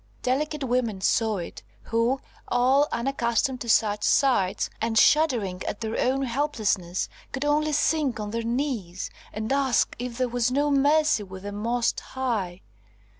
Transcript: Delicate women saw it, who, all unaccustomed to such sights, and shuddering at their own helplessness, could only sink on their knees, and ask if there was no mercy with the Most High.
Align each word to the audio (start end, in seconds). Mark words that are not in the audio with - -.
Delicate 0.23 0.63
women 0.63 0.99
saw 0.99 1.37
it, 1.37 1.61
who, 1.83 2.19
all 2.47 2.87
unaccustomed 2.91 3.61
to 3.61 3.69
such 3.69 4.03
sights, 4.03 4.67
and 4.81 4.97
shuddering 4.97 5.61
at 5.67 5.79
their 5.81 5.95
own 5.99 6.23
helplessness, 6.23 7.07
could 7.31 7.45
only 7.45 7.71
sink 7.71 8.19
on 8.19 8.31
their 8.31 8.41
knees, 8.41 9.11
and 9.31 9.53
ask 9.53 9.95
if 9.99 10.17
there 10.17 10.27
was 10.27 10.49
no 10.51 10.71
mercy 10.71 11.21
with 11.21 11.43
the 11.43 11.51
Most 11.51 11.99
High. 11.99 12.61